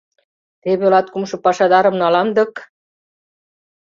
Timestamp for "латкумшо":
0.93-1.35